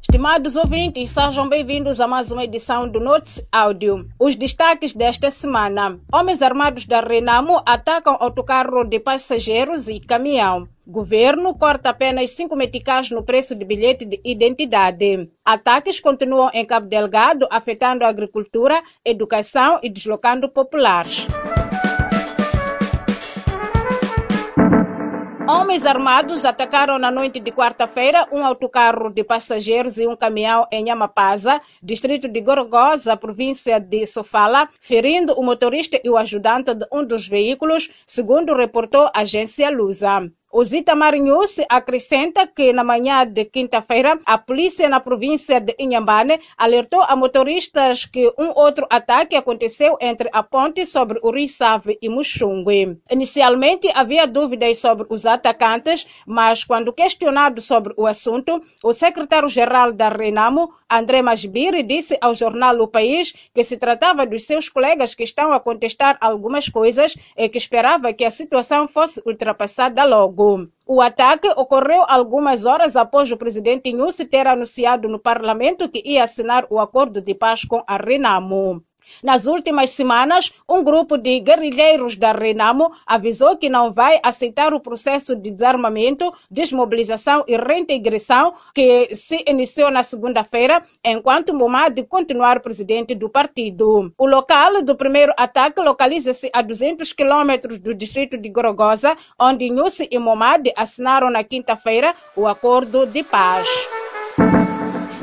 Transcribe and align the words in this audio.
Estimados 0.00 0.56
ouvintes, 0.56 1.10
sejam 1.10 1.48
bem-vindos 1.48 2.00
a 2.00 2.06
mais 2.06 2.32
uma 2.32 2.44
edição 2.44 2.88
do 2.88 2.98
Notes 2.98 3.40
Áudio. 3.50 4.08
Os 4.18 4.34
destaques 4.34 4.92
desta 4.92 5.30
semana: 5.30 6.00
Homens 6.12 6.42
armados 6.42 6.84
da 6.84 7.00
Renamo 7.00 7.62
atacam 7.64 8.16
autocarro 8.18 8.84
de 8.84 8.98
passageiros 8.98 9.88
e 9.88 10.00
caminhão. 10.00 10.66
Governo 10.86 11.54
corta 11.54 11.90
apenas 11.90 12.32
5 12.32 12.56
meticais 12.56 13.10
no 13.10 13.22
preço 13.22 13.54
de 13.54 13.64
bilhete 13.64 14.04
de 14.04 14.20
identidade. 14.24 15.30
Ataques 15.44 16.00
continuam 16.00 16.50
em 16.52 16.64
Cabo 16.64 16.88
Delgado, 16.88 17.46
afetando 17.50 18.04
a 18.04 18.08
agricultura, 18.08 18.82
educação 19.04 19.78
e 19.82 19.88
deslocando 19.88 20.48
populares. 20.48 21.28
Homens 25.54 25.84
armados 25.84 26.46
atacaram 26.46 26.98
na 26.98 27.10
noite 27.10 27.38
de 27.38 27.52
quarta-feira 27.52 28.26
um 28.32 28.42
autocarro 28.42 29.10
de 29.10 29.22
passageiros 29.22 29.98
e 29.98 30.06
um 30.06 30.16
caminhão 30.16 30.66
em 30.72 30.88
Yamapaza, 30.88 31.60
distrito 31.82 32.26
de 32.26 32.40
Gorogosa, 32.40 33.18
província 33.18 33.78
de 33.78 34.06
Sofala, 34.06 34.66
ferindo 34.80 35.34
o 35.34 35.42
motorista 35.42 36.00
e 36.02 36.08
o 36.08 36.16
ajudante 36.16 36.74
de 36.74 36.86
um 36.90 37.04
dos 37.04 37.28
veículos, 37.28 37.90
segundo 38.06 38.56
reportou 38.56 39.10
a 39.14 39.20
agência 39.20 39.68
Lusa. 39.68 40.32
O 40.54 40.62
Zitamar 40.62 41.14
News 41.14 41.60
acrescenta 41.66 42.46
que 42.46 42.74
na 42.74 42.84
manhã 42.84 43.26
de 43.26 43.46
quinta-feira, 43.46 44.20
a 44.26 44.36
polícia 44.36 44.86
na 44.86 45.00
província 45.00 45.58
de 45.58 45.74
Inhambane 45.78 46.38
alertou 46.58 47.00
a 47.00 47.16
motoristas 47.16 48.04
que 48.04 48.30
um 48.36 48.52
outro 48.54 48.86
ataque 48.90 49.34
aconteceu 49.34 49.96
entre 49.98 50.28
a 50.30 50.42
ponte 50.42 50.84
sobre 50.84 51.18
o 51.22 51.30
Rio 51.30 51.48
Save 51.48 51.96
e 52.02 52.08
Muxungue. 52.10 53.00
Inicialmente 53.10 53.88
havia 53.94 54.26
dúvidas 54.26 54.76
sobre 54.76 55.06
os 55.08 55.24
atacantes, 55.24 56.06
mas 56.26 56.64
quando 56.64 56.92
questionado 56.92 57.62
sobre 57.62 57.94
o 57.96 58.06
assunto, 58.06 58.60
o 58.84 58.92
secretário-geral 58.92 59.90
da 59.90 60.10
Renamo, 60.10 60.70
André 60.90 61.22
Masbiri, 61.22 61.82
disse 61.82 62.18
ao 62.20 62.34
jornal 62.34 62.78
O 62.78 62.88
País 62.88 63.32
que 63.54 63.64
se 63.64 63.78
tratava 63.78 64.26
dos 64.26 64.42
seus 64.42 64.68
colegas 64.68 65.14
que 65.14 65.22
estão 65.22 65.50
a 65.50 65.60
contestar 65.60 66.18
algumas 66.20 66.68
coisas 66.68 67.16
e 67.38 67.48
que 67.48 67.56
esperava 67.56 68.12
que 68.12 68.26
a 68.26 68.30
situação 68.30 68.86
fosse 68.86 69.22
ultrapassada 69.24 70.04
logo. 70.04 70.41
O 70.86 71.00
ataque 71.00 71.48
ocorreu 71.56 72.04
algumas 72.08 72.64
horas 72.64 72.96
após 72.96 73.30
o 73.30 73.36
presidente 73.36 73.92
Nussi 73.92 74.26
ter 74.26 74.46
anunciado 74.46 75.08
no 75.08 75.18
parlamento 75.18 75.88
que 75.88 76.02
ia 76.04 76.24
assinar 76.24 76.66
o 76.68 76.80
acordo 76.80 77.20
de 77.20 77.34
paz 77.34 77.64
com 77.64 77.82
a 77.86 77.96
Renamo. 77.96 78.82
Nas 79.22 79.46
últimas 79.46 79.90
semanas, 79.90 80.52
um 80.68 80.82
grupo 80.82 81.16
de 81.16 81.40
guerrilheiros 81.40 82.16
da 82.16 82.32
Renamo 82.32 82.92
avisou 83.06 83.56
que 83.56 83.68
não 83.68 83.92
vai 83.92 84.18
aceitar 84.22 84.74
o 84.74 84.80
processo 84.80 85.34
de 85.34 85.50
desarmamento, 85.50 86.32
desmobilização 86.50 87.44
e 87.46 87.56
reintegração 87.56 88.52
que 88.74 89.14
se 89.14 89.44
iniciou 89.46 89.90
na 89.90 90.02
segunda-feira, 90.02 90.82
enquanto 91.04 91.54
Momad 91.54 92.02
continuar 92.08 92.60
presidente 92.60 93.14
do 93.14 93.28
partido. 93.28 94.12
O 94.18 94.26
local 94.26 94.82
do 94.82 94.96
primeiro 94.96 95.32
ataque 95.36 95.80
localiza-se 95.80 96.50
a 96.52 96.62
200 96.62 97.12
quilômetros 97.12 97.78
do 97.78 97.94
distrito 97.94 98.36
de 98.36 98.48
Gorogosa, 98.48 99.16
onde 99.38 99.70
Nussi 99.70 100.08
e 100.10 100.18
Momad 100.18 100.68
assinaram 100.76 101.30
na 101.30 101.44
quinta-feira 101.44 102.14
o 102.36 102.46
acordo 102.46 103.06
de 103.06 103.22
paz. 103.22 103.88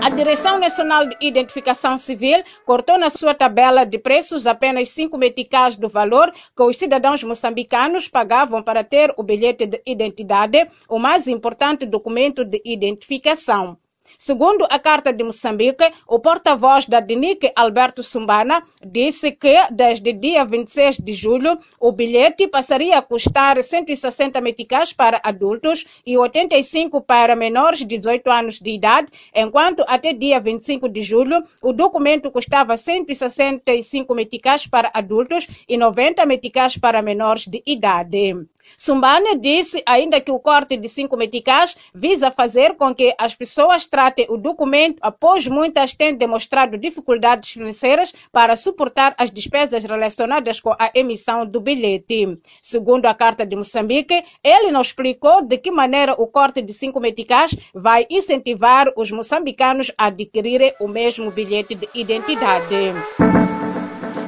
A 0.00 0.10
Direção 0.10 0.58
Nacional 0.60 1.08
de 1.08 1.16
Identificação 1.20 1.98
Civil 1.98 2.42
cortou 2.64 2.96
na 2.96 3.10
sua 3.10 3.34
tabela 3.34 3.84
de 3.84 3.98
preços 3.98 4.46
apenas 4.46 4.90
5 4.90 5.18
meticais 5.18 5.74
do 5.74 5.88
valor 5.88 6.32
que 6.56 6.62
os 6.62 6.76
cidadãos 6.76 7.22
moçambicanos 7.24 8.06
pagavam 8.08 8.62
para 8.62 8.84
ter 8.84 9.12
o 9.16 9.24
bilhete 9.24 9.66
de 9.66 9.82
identidade, 9.84 10.68
o 10.88 10.98
mais 10.98 11.26
importante 11.26 11.84
documento 11.84 12.44
de 12.44 12.62
identificação. 12.64 13.76
Segundo 14.16 14.66
a 14.70 14.78
Carta 14.78 15.12
de 15.12 15.22
Moçambique, 15.22 15.84
o 16.06 16.18
porta-voz 16.18 16.86
da 16.86 17.00
DINIC, 17.00 17.52
Alberto 17.54 18.02
Sumbana, 18.02 18.62
disse 18.84 19.32
que 19.32 19.54
desde 19.70 20.12
dia 20.12 20.44
26 20.44 20.98
de 20.98 21.14
julho 21.14 21.58
o 21.78 21.92
bilhete 21.92 22.46
passaria 22.48 22.98
a 22.98 23.02
custar 23.02 23.62
160 23.62 24.40
meticais 24.40 24.92
para 24.92 25.20
adultos 25.22 25.84
e 26.06 26.16
85 26.16 27.00
para 27.00 27.36
menores 27.36 27.80
de 27.80 27.98
18 27.98 28.30
anos 28.30 28.58
de 28.60 28.70
idade, 28.70 29.12
enquanto 29.34 29.84
até 29.86 30.12
dia 30.12 30.40
25 30.40 30.88
de 30.88 31.02
julho 31.02 31.42
o 31.62 31.72
documento 31.72 32.30
custava 32.30 32.76
165 32.76 34.14
meticais 34.14 34.66
para 34.66 34.90
adultos 34.94 35.46
e 35.68 35.76
90 35.76 36.24
meticais 36.26 36.76
para 36.76 37.02
menores 37.02 37.46
de 37.46 37.62
idade. 37.66 38.46
Sumbana 38.76 39.36
disse 39.36 39.82
ainda 39.86 40.20
que 40.20 40.30
o 40.30 40.38
corte 40.38 40.76
de 40.76 40.88
5 40.88 41.16
meticais 41.16 41.76
visa 41.94 42.30
fazer 42.30 42.74
com 42.76 42.94
que 42.94 43.14
as 43.18 43.34
pessoas 43.34 43.86
tratem 43.98 44.26
o 44.28 44.36
documento 44.36 44.98
após 45.00 45.48
muitas 45.48 45.92
têm 45.92 46.14
demonstrado 46.14 46.78
dificuldades 46.78 47.50
financeiras 47.50 48.14
para 48.30 48.54
suportar 48.54 49.12
as 49.18 49.28
despesas 49.28 49.84
relacionadas 49.84 50.60
com 50.60 50.70
a 50.70 50.88
emissão 50.94 51.44
do 51.44 51.60
bilhete. 51.60 52.38
Segundo 52.62 53.06
a 53.06 53.14
Carta 53.14 53.44
de 53.44 53.56
Moçambique, 53.56 54.22
ele 54.44 54.70
não 54.70 54.82
explicou 54.82 55.44
de 55.44 55.58
que 55.58 55.72
maneira 55.72 56.12
o 56.12 56.28
corte 56.28 56.62
de 56.62 56.72
5 56.72 57.00
meticais 57.00 57.56
vai 57.74 58.06
incentivar 58.08 58.86
os 58.96 59.10
moçambicanos 59.10 59.90
a 59.98 60.06
adquirirem 60.06 60.72
o 60.78 60.86
mesmo 60.86 61.32
bilhete 61.32 61.74
de 61.74 61.88
identidade. 61.92 62.94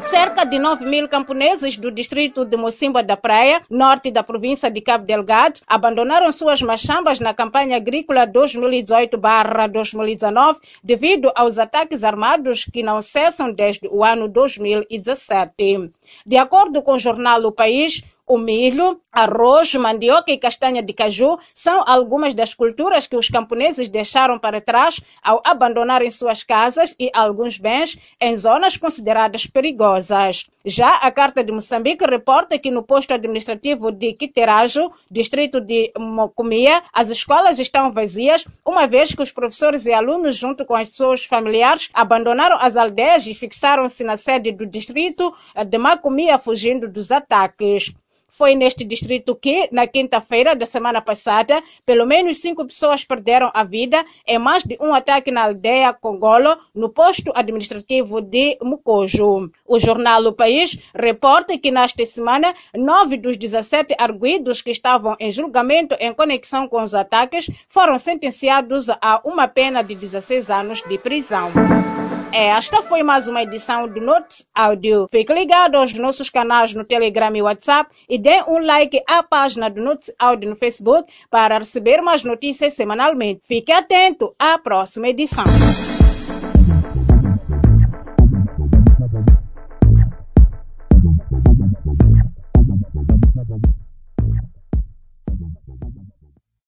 Cerca 0.02 0.44
de 0.44 0.58
9 0.58 0.84
mil 0.86 1.06
camponeses 1.08 1.76
do 1.76 1.90
distrito 1.90 2.44
de 2.44 2.56
Mocimba 2.56 3.02
da 3.02 3.18
Praia, 3.18 3.60
norte 3.68 4.10
da 4.10 4.22
província 4.22 4.70
de 4.70 4.80
Cabo 4.80 5.04
Delgado, 5.04 5.60
abandonaram 5.66 6.32
suas 6.32 6.62
machambas 6.62 7.20
na 7.20 7.34
campanha 7.34 7.76
agrícola 7.76 8.26
2018-2019 8.26 10.56
devido 10.82 11.30
aos 11.34 11.58
ataques 11.58 12.02
armados 12.02 12.64
que 12.64 12.82
não 12.82 13.02
cessam 13.02 13.52
desde 13.52 13.86
o 13.88 14.02
ano 14.02 14.26
2017. 14.26 15.90
De 16.26 16.38
acordo 16.38 16.80
com 16.82 16.94
o 16.94 16.98
jornal 16.98 17.44
O 17.44 17.52
País, 17.52 18.02
o 18.30 18.38
milho, 18.38 19.00
arroz, 19.10 19.74
mandioca 19.74 20.30
e 20.30 20.38
castanha 20.38 20.80
de 20.80 20.92
caju 20.92 21.36
são 21.52 21.82
algumas 21.84 22.32
das 22.32 22.54
culturas 22.54 23.04
que 23.04 23.16
os 23.16 23.28
camponeses 23.28 23.88
deixaram 23.88 24.38
para 24.38 24.60
trás 24.60 25.00
ao 25.20 25.42
abandonarem 25.44 26.08
suas 26.08 26.44
casas 26.44 26.94
e 26.96 27.10
alguns 27.12 27.58
bens 27.58 27.98
em 28.20 28.36
zonas 28.36 28.76
consideradas 28.76 29.46
perigosas. 29.48 30.46
Já 30.64 30.94
a 30.98 31.10
Carta 31.10 31.42
de 31.42 31.50
Moçambique 31.50 32.04
reporta 32.04 32.56
que 32.56 32.70
no 32.70 32.84
posto 32.84 33.12
administrativo 33.12 33.91
de 33.91 34.12
Quiterajo, 34.12 34.92
distrito 35.10 35.60
de 35.60 35.91
Mocumia, 35.98 36.84
as 36.92 37.08
escolas 37.08 37.58
estão 37.58 37.91
vazias, 37.91 38.44
uma 38.64 38.86
vez 38.86 39.12
que 39.12 39.22
os 39.22 39.32
professores 39.32 39.86
e 39.86 39.92
alunos, 39.92 40.36
junto 40.36 40.64
com 40.64 40.80
os 40.80 40.88
seus 40.88 41.24
familiares, 41.24 41.91
abandonaram 41.92 42.58
as 42.60 42.76
aldeias 42.76 43.26
e 43.26 43.34
fixaram-se 43.34 44.04
na 44.04 44.16
sede 44.16 44.52
do 44.52 44.66
distrito 44.66 45.34
de 45.66 45.78
Macumia, 45.78 46.38
fugindo 46.38 46.88
dos 46.88 47.10
ataques. 47.10 47.92
Foi 48.30 48.54
neste 48.54 48.84
distrito 48.84 49.34
que, 49.34 49.68
na 49.72 49.86
quinta-feira 49.86 50.54
da 50.54 50.64
semana 50.64 51.02
passada, 51.02 51.60
pelo 51.84 52.06
menos 52.06 52.38
cinco 52.38 52.64
pessoas 52.64 53.04
perderam 53.04 53.50
a 53.52 53.64
vida 53.64 54.04
em 54.26 54.38
mais 54.38 54.62
de 54.62 54.78
um 54.80 54.94
ataque 54.94 55.30
na 55.30 55.44
aldeia 55.44 55.92
Congolo, 55.92 56.56
no 56.74 56.88
posto 56.88 57.32
administrativo 57.34 58.20
de 58.20 58.56
Mucojo. 58.62 59.50
O 59.66 59.78
jornal 59.78 60.22
O 60.22 60.32
País 60.32 60.78
reporta 60.94 61.58
que 61.58 61.70
nesta 61.70 62.04
semana, 62.06 62.54
nove 62.74 63.16
dos 63.16 63.36
17 63.36 63.94
arguidos 63.98 64.62
que 64.62 64.70
estavam 64.70 65.16
em 65.18 65.30
julgamento 65.30 65.97
em 65.98 66.14
conexão 66.14 66.68
com 66.68 66.82
os 66.82 66.94
ataques 66.94 67.50
foram 67.68 67.98
sentenciados 67.98 68.88
a 68.88 69.20
uma 69.24 69.48
pena 69.48 69.82
de 69.82 69.94
16 69.94 70.50
anos 70.50 70.82
de 70.88 70.98
prisão. 70.98 71.50
É, 72.32 72.46
esta 72.46 72.80
foi 72.82 73.02
mais 73.02 73.26
uma 73.26 73.42
edição 73.42 73.88
do 73.88 74.00
Notes 74.00 74.46
Audio. 74.54 75.08
Fique 75.10 75.32
ligado 75.32 75.74
aos 75.74 75.92
nossos 75.94 76.30
canais 76.30 76.72
no 76.72 76.84
Telegram 76.84 77.34
e 77.34 77.42
WhatsApp 77.42 77.91
e 78.08 78.18
dê 78.18 78.42
um 78.46 78.64
like 78.64 79.02
à 79.08 79.20
página 79.22 79.68
do 79.68 79.82
Notes 79.82 80.12
Audio 80.16 80.48
no 80.48 80.54
Facebook 80.54 81.12
para 81.28 81.59
receber 81.59 82.00
mais 82.00 82.22
notícias 82.22 82.74
semanalmente. 82.74 83.41
Fique 83.44 83.72
atento 83.72 84.32
à 84.38 84.56
próxima 84.59 85.09
edição. 85.09 85.44